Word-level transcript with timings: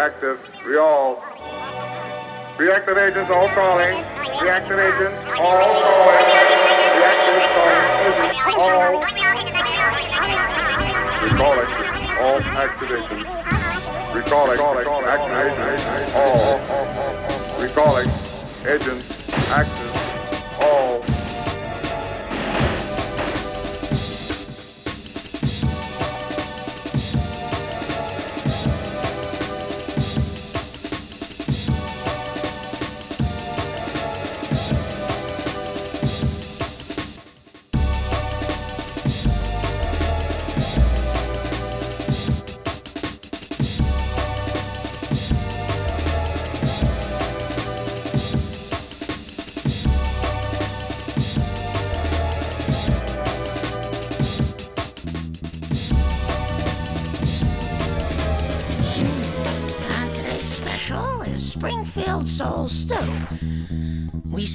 active. 0.00 0.40
Real. 0.64 1.22
Reactive 2.56 2.96
agents 2.96 3.30
all 3.30 3.48
calling. 3.50 3.98
Reactive 4.40 4.78
agents 4.78 5.20
all 5.36 5.76
calling. 5.84 6.24
Reactive 6.96 7.44
calling. 7.52 7.84
All. 8.56 9.04
Recalling. 11.20 11.70
All 12.16 12.40
activations. 12.56 13.26
Recalling. 14.14 14.58
Recalling. 14.58 15.08
Activations. 15.16 15.82
All. 16.16 17.60
Recalling. 17.60 18.08
Agents. 18.66 19.28
Active. 19.50 19.89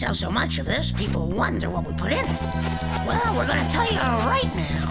Sell 0.05 0.13
so 0.13 0.29
much 0.29 0.59
of 0.59 0.67
this, 0.67 0.91
people 0.91 1.25
wonder 1.25 1.67
what 1.67 1.83
we 1.83 1.91
put 1.93 2.11
in 2.11 2.19
it. 2.19 2.41
Well, 3.07 3.35
we're 3.35 3.47
gonna 3.47 3.67
tell 3.67 3.91
you 3.91 3.97
right 3.97 4.51
now. 4.55 4.85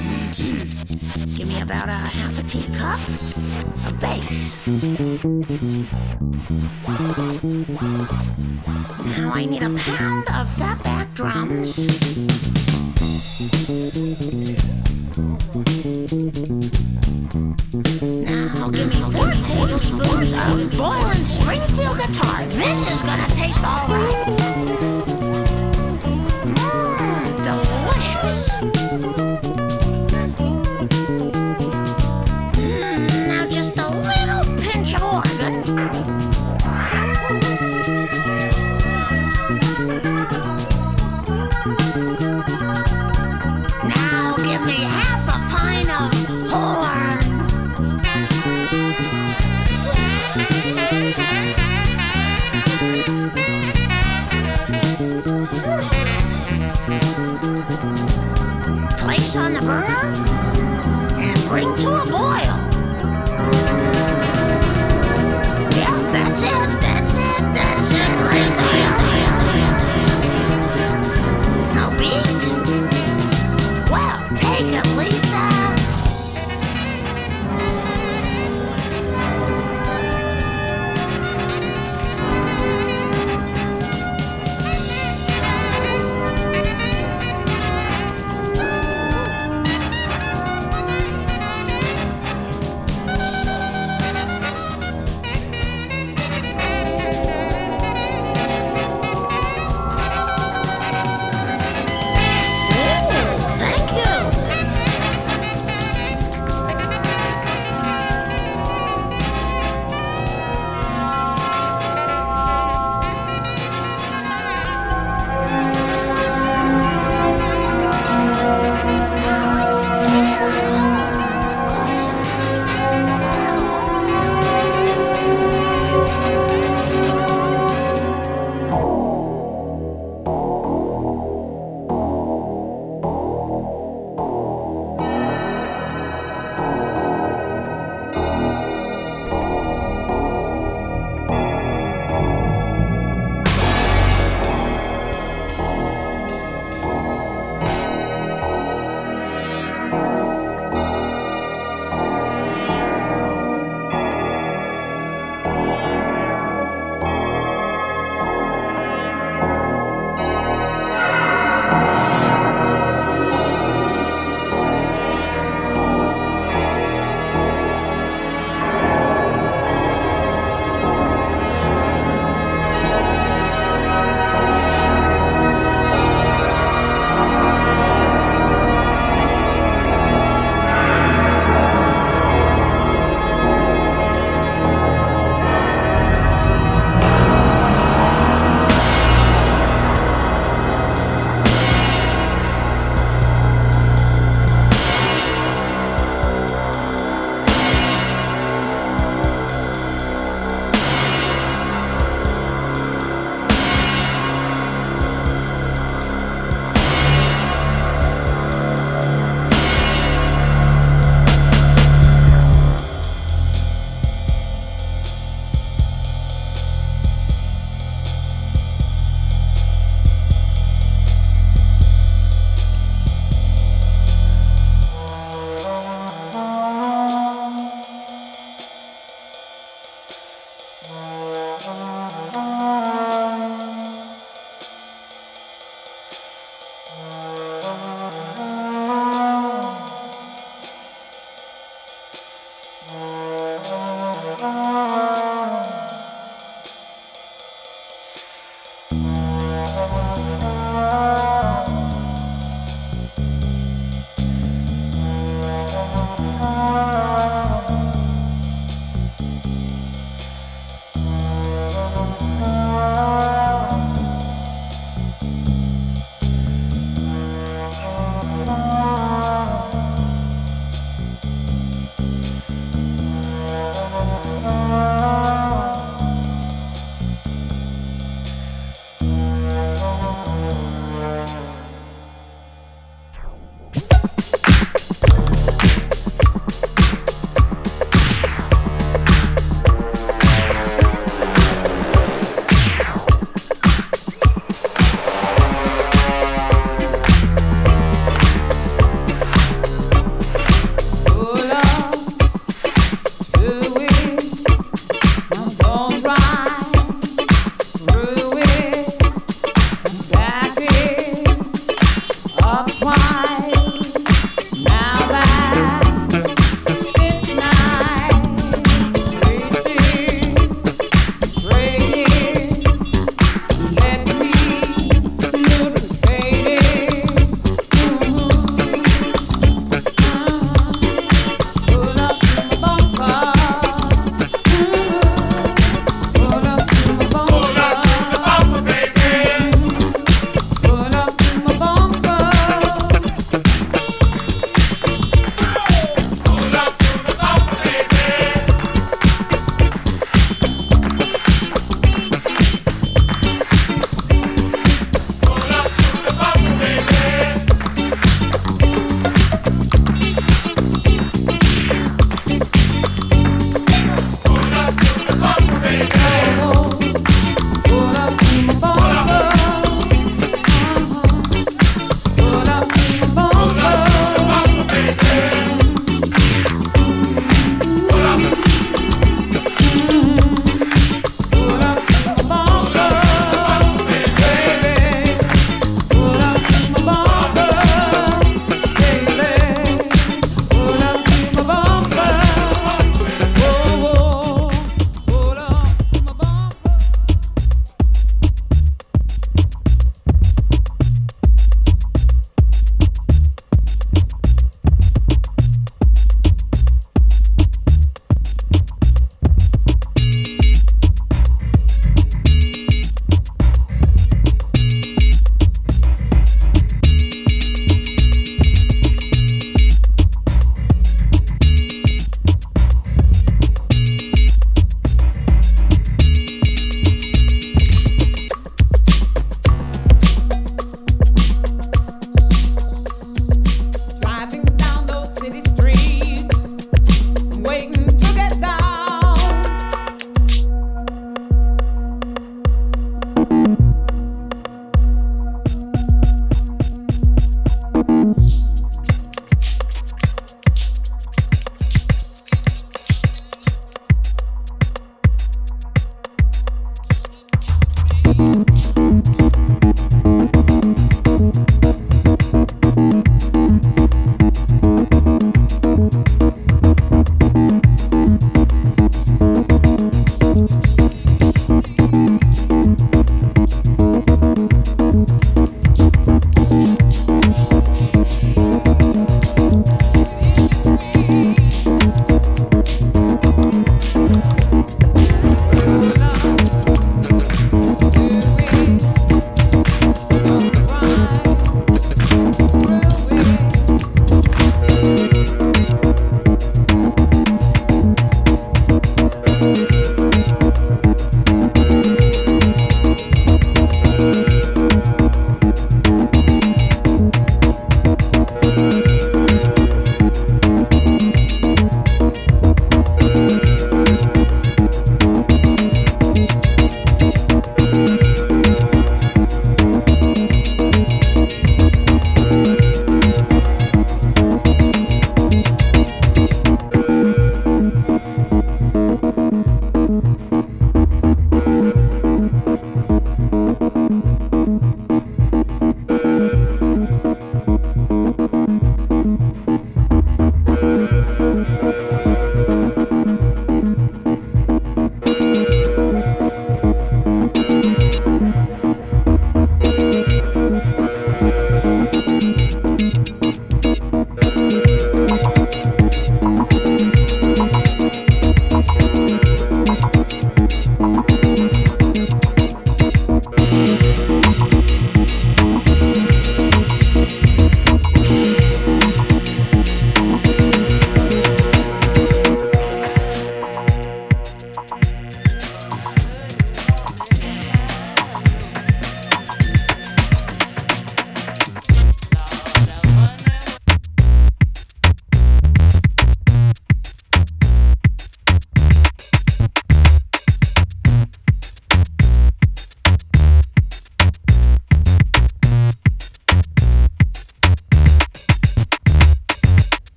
Mm-hmm. 0.00 1.36
Give 1.36 1.46
me 1.46 1.60
about 1.60 1.88
a 1.88 1.92
half 1.92 2.38
a 2.38 2.42
teacup 2.44 2.98
of 3.86 4.00
base. 4.00 4.58
Now 9.16 9.32
I 9.34 9.44
need 9.44 9.62
a 9.62 9.74
pound 9.76 10.26
of 10.28 10.48
fatback 10.56 11.12
drums. 11.12 11.76
Now 18.02 18.70
give 18.70 18.88
me 18.88 18.94
four 19.12 19.30
tablespoons 19.42 20.32
of 20.36 20.72
boiling 20.78 21.24
Springfield 21.24 21.98
guitar. 21.98 22.46
This 22.46 22.90
is 22.90 23.02
gonna 23.02 23.26
taste 23.34 23.62
alright. 23.64 24.21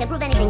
Can't 0.00 0.08
prove 0.08 0.22
anything. 0.22 0.49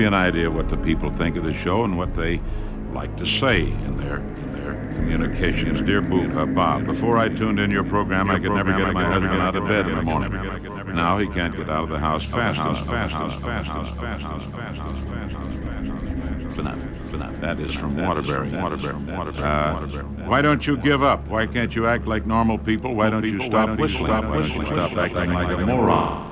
Give 0.00 0.12
you 0.12 0.18
an 0.18 0.26
idea 0.26 0.46
of 0.46 0.54
what 0.54 0.70
the 0.70 0.78
people 0.78 1.10
think 1.10 1.36
of 1.36 1.44
the 1.44 1.52
show 1.52 1.84
and 1.84 1.98
what 1.98 2.14
they 2.14 2.40
like 2.94 3.14
to 3.18 3.26
say 3.26 3.64
in 3.64 3.98
their 3.98 4.16
in 4.16 4.52
their 4.54 4.94
communications. 4.94 5.82
Dear 5.82 6.00
Boo, 6.00 6.30
uh, 6.38 6.46
Bob, 6.46 6.86
before 6.86 7.18
I 7.18 7.28
tuned 7.28 7.60
in 7.60 7.70
your 7.70 7.84
program, 7.84 8.30
I 8.30 8.38
could 8.38 8.52
never 8.52 8.72
get 8.72 8.94
my 8.94 9.04
husband 9.04 9.42
out 9.42 9.54
of 9.56 9.68
bed 9.68 9.86
in 9.86 9.96
the 9.96 10.02
morning. 10.02 10.32
Now 10.94 11.18
he 11.18 11.28
can't 11.28 11.54
get 11.54 11.68
out 11.68 11.84
of 11.84 11.90
the 11.90 11.98
house 11.98 12.24
fast 12.24 12.58
enough. 12.58 12.86
Fast 12.86 13.14
enough. 13.14 13.42
Fast 13.42 13.68
enough. 13.68 13.94
Fast 13.96 14.24
enough. 14.24 14.54
Fast 14.54 14.76
enough. 14.76 15.04
Fast 16.48 16.58
enough. 16.58 16.84
Enough. 17.12 17.40
That 17.40 17.60
is 17.60 17.74
from 17.74 17.96
Waterbury. 17.96 18.48
Waterbury. 18.50 18.94
Waterbury. 18.94 19.44
Uh, 19.44 19.74
why 20.30 20.40
don't 20.40 20.66
you 20.66 20.76
give 20.78 21.02
up? 21.02 21.28
Why 21.28 21.46
can't 21.46 21.74
you 21.76 21.86
act 21.86 22.06
like 22.06 22.24
normal 22.24 22.56
people? 22.56 22.94
Why 22.94 23.10
don't 23.10 23.24
you 23.24 23.40
stop 23.42 23.78
whistling? 23.78 24.06
Stop 24.06 24.30
whistling. 24.30 24.66
Stop 24.66 24.96
acting 24.96 25.34
like 25.34 25.48
a 25.58 25.66
moron. 25.66 26.29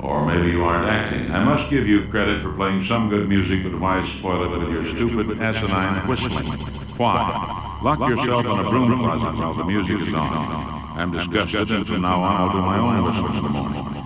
Or 0.00 0.24
maybe 0.24 0.50
you 0.52 0.62
aren't 0.64 0.88
acting. 0.88 1.30
I 1.32 1.42
must 1.42 1.70
give 1.70 1.88
you 1.88 2.06
credit 2.06 2.40
for 2.40 2.52
playing 2.52 2.82
some 2.84 3.08
good 3.08 3.28
music, 3.28 3.64
but 3.64 3.78
why 3.80 4.02
spoil 4.02 4.44
it 4.44 4.58
with 4.58 4.70
your 4.70 4.84
stupid, 4.84 5.40
asinine 5.40 6.06
whistling? 6.06 6.46
Why? 6.96 7.78
Lock 7.82 7.98
yourself 8.08 8.44
in 8.44 8.66
a 8.66 8.70
broom 8.70 8.96
closet 8.96 9.38
while 9.38 9.54
the 9.54 9.64
music 9.64 10.00
is 10.00 10.14
on. 10.14 10.96
I'm 10.96 11.12
disgusted, 11.12 11.70
and 11.70 11.86
from 11.86 12.02
now 12.02 12.22
on 12.22 12.36
I'll 12.36 12.52
do 12.52 12.60
my 12.60 12.78
own 12.78 13.04
whistling 13.04 13.34
in 13.36 13.42
the 13.42 13.48
morning. 13.48 13.98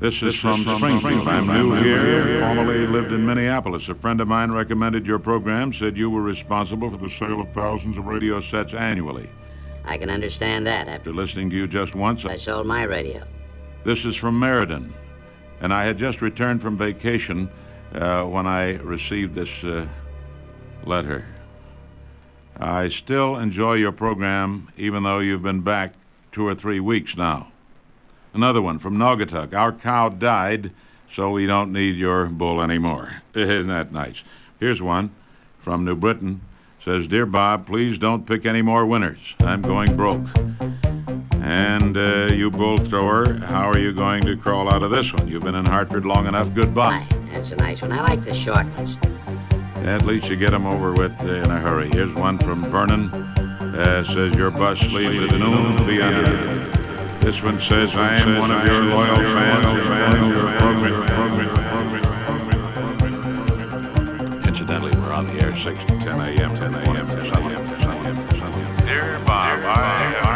This 0.00 0.22
is 0.22 0.34
from 0.34 0.64
Springfield. 0.64 1.28
I'm 1.28 1.46
new 1.46 1.74
here. 1.74 2.40
Formerly 2.40 2.86
lived 2.86 3.12
in 3.12 3.26
Minneapolis. 3.26 3.88
A 3.90 3.94
friend 3.94 4.20
of 4.22 4.28
mine 4.28 4.50
recommended 4.50 5.06
your 5.06 5.18
program, 5.18 5.74
said 5.74 5.96
you 5.98 6.08
were 6.10 6.22
responsible 6.22 6.88
for 6.90 6.96
the 6.96 7.10
sale 7.10 7.40
of 7.40 7.52
thousands 7.52 7.98
of 7.98 8.06
radio 8.06 8.40
sets 8.40 8.72
annually. 8.72 9.28
I 9.84 9.98
can 9.98 10.08
understand 10.08 10.66
that. 10.66 10.88
After 10.88 11.10
After 11.10 11.12
listening 11.12 11.50
to 11.50 11.56
you 11.56 11.66
just 11.66 11.94
once, 11.94 12.24
I 12.24 12.36
sold 12.36 12.66
my 12.66 12.84
radio. 12.84 13.26
This 13.84 14.04
is 14.04 14.16
from 14.16 14.38
Meriden, 14.38 14.94
and 15.60 15.72
I 15.72 15.84
had 15.84 15.98
just 15.98 16.22
returned 16.22 16.62
from 16.62 16.76
vacation 16.76 17.50
uh, 17.94 18.24
when 18.24 18.46
I 18.46 18.76
received 18.76 19.34
this 19.34 19.64
uh, 19.64 19.86
letter. 20.84 21.26
I 22.58 22.88
still 22.88 23.36
enjoy 23.36 23.74
your 23.74 23.92
program, 23.92 24.68
even 24.76 25.02
though 25.02 25.18
you've 25.18 25.42
been 25.42 25.62
back 25.62 25.94
two 26.30 26.46
or 26.46 26.54
three 26.54 26.80
weeks 26.80 27.16
now. 27.16 27.50
Another 28.34 28.62
one 28.62 28.78
from 28.78 28.96
Naugatuck. 28.96 29.54
Our 29.54 29.72
cow 29.72 30.08
died, 30.10 30.70
so 31.10 31.30
we 31.30 31.46
don't 31.46 31.72
need 31.72 31.96
your 31.96 32.26
bull 32.26 32.60
anymore. 32.60 33.22
Isn't 33.34 33.68
that 33.68 33.92
nice? 33.92 34.22
Here's 34.58 34.82
one 34.82 35.10
from 35.58 35.84
New 35.84 35.96
Britain. 35.96 36.42
Says, 36.78 37.08
Dear 37.08 37.26
Bob, 37.26 37.66
please 37.66 37.98
don't 37.98 38.26
pick 38.26 38.46
any 38.46 38.62
more 38.62 38.86
winners. 38.86 39.34
I'm 39.40 39.62
going 39.62 39.96
broke. 39.96 40.26
And 41.42 41.96
uh, 41.96 42.28
you 42.32 42.50
bull 42.50 42.78
thrower, 42.78 43.34
how 43.34 43.68
are 43.70 43.78
you 43.78 43.92
going 43.92 44.22
to 44.24 44.36
crawl 44.36 44.72
out 44.72 44.82
of 44.82 44.90
this 44.90 45.12
one? 45.14 45.28
You've 45.28 45.42
been 45.42 45.54
in 45.54 45.66
Hartford 45.66 46.04
long 46.04 46.26
enough. 46.26 46.52
Goodbye. 46.52 47.06
That's 47.32 47.52
a 47.52 47.56
nice 47.56 47.80
one. 47.82 47.92
I 47.92 48.02
like 48.02 48.24
the 48.24 48.34
short 48.34 48.66
ones. 48.76 48.96
At 49.76 50.04
least 50.04 50.28
you 50.28 50.36
get 50.36 50.50
them 50.50 50.66
over 50.66 50.92
with 50.92 51.18
uh, 51.22 51.26
in 51.26 51.50
a 51.50 51.58
hurry. 51.58 51.88
Here's 51.90 52.14
one 52.14 52.38
from 52.38 52.64
Vernon. 52.66 53.10
Uh, 53.12 54.04
says 54.04 54.34
your 54.34 54.50
bus 54.50 54.82
leaves 54.92 55.32
at 55.32 55.38
noon. 55.38 55.86
Be 55.86 56.02
under. 56.02 56.30
it." 56.30 57.20
This 57.20 57.42
one 57.42 57.60
says 57.60 57.94
I 57.96 58.16
am 58.16 58.38
one 58.38 58.50
of 58.50 58.66
your 58.66 58.82
loyal 58.82 59.16
fans. 59.16 59.82
fan, 59.84 60.30
your 60.30 60.58
program. 60.58 61.40
Incidentally, 64.46 64.92
we're 65.00 65.12
on 65.12 65.26
the 65.26 65.40
air 65.42 65.54
6 65.54 65.84
to 65.84 65.98
10 65.98 66.20
a.m. 66.20 66.54
10 66.56 66.74
a.m. 66.74 67.06
to 67.08 67.24
7 67.24 67.52
a.m. 67.52 67.68
to 67.68 67.76
7 67.80 68.06
a.m. 68.06 68.28
to 68.28 68.34
7 68.36 68.52
a.m. 68.52 68.86
Dear 68.86 69.18
Bob, 69.24 69.60
I. 69.64 70.29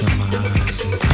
Look 0.00 0.06
into 0.54 1.07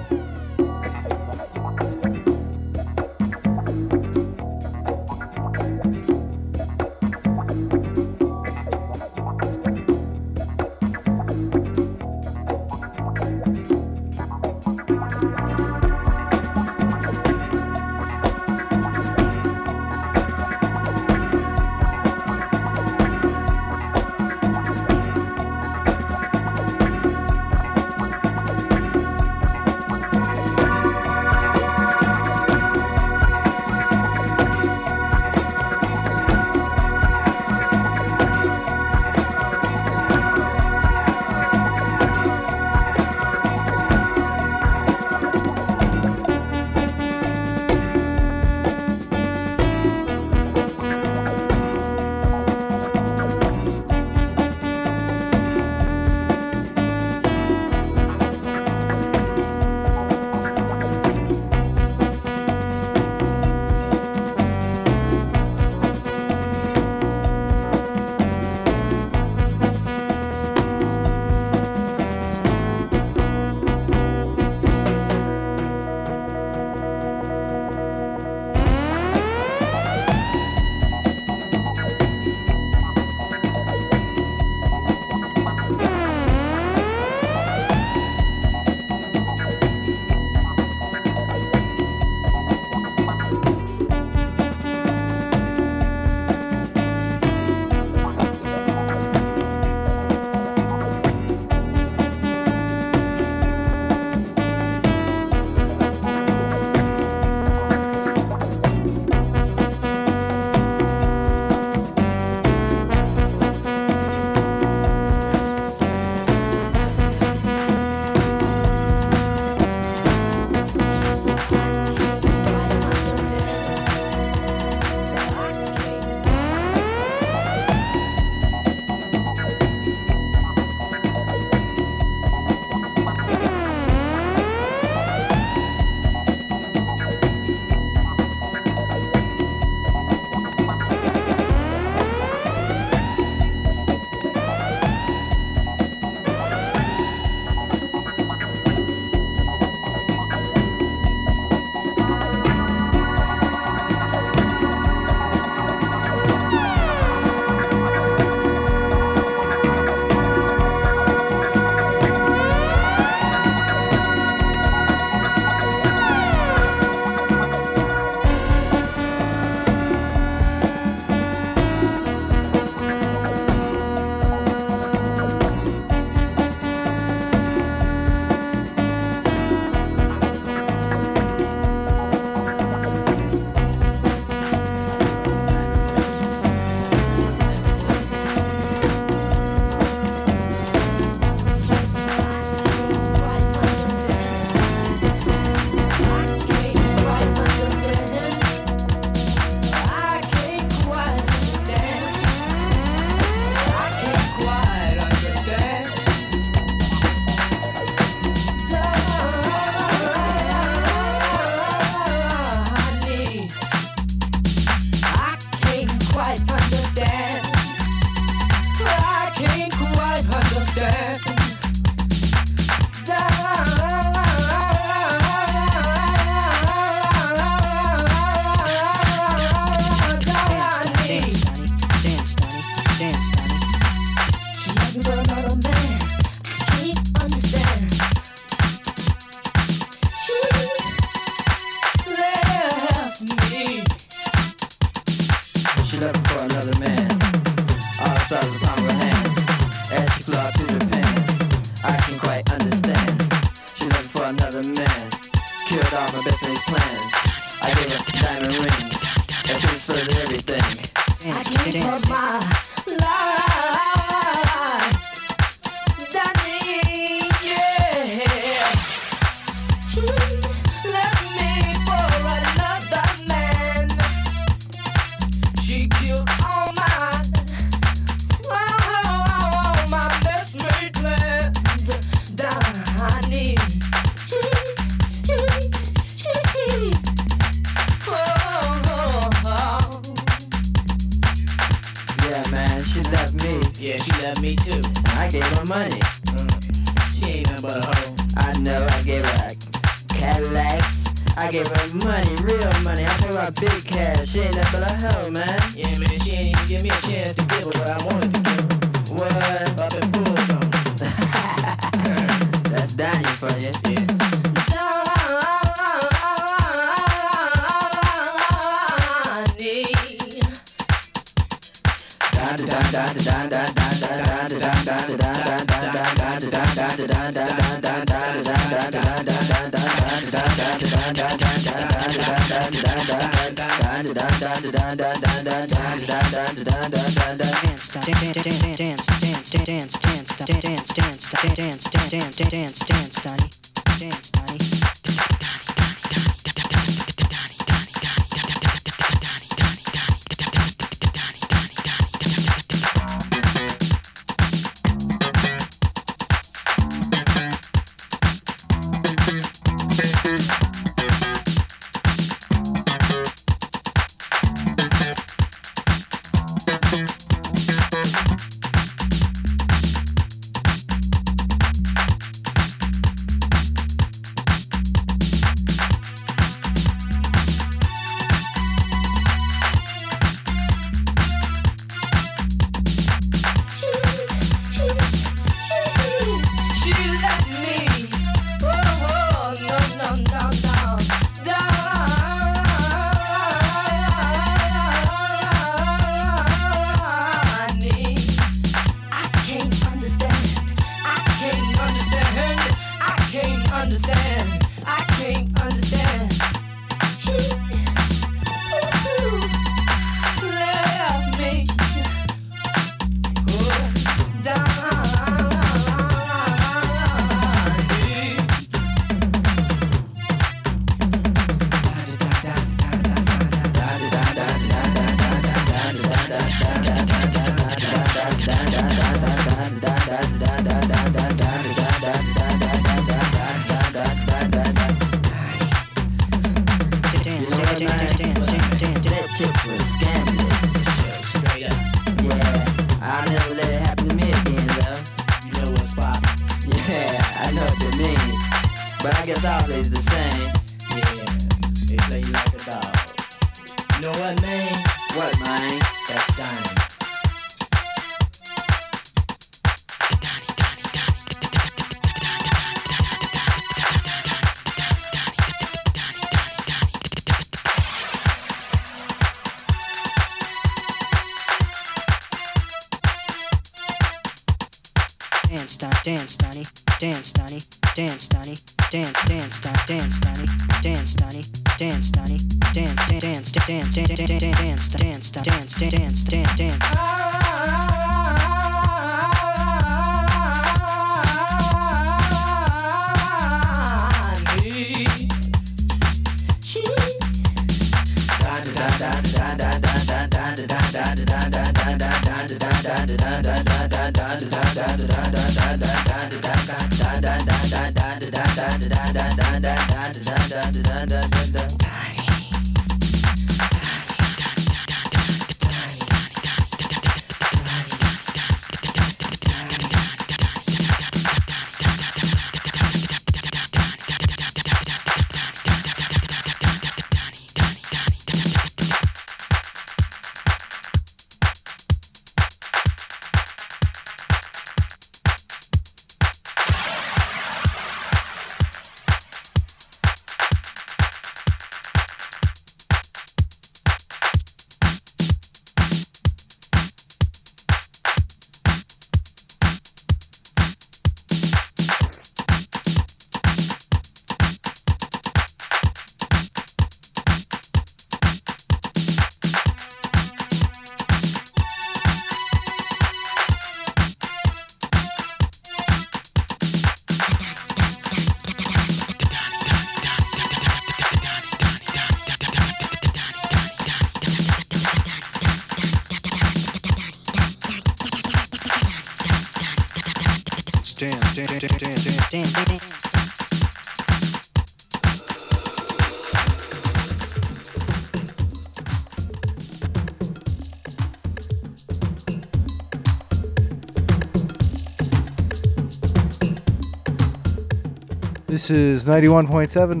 This 598.70 599.02
is 599.02 599.04
91.7 599.04 600.00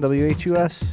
WHUS. 0.54 0.89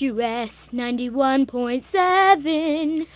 WHUS 0.00 0.70
91.7. 0.72 1.46
Woohoo! 1.46 3.06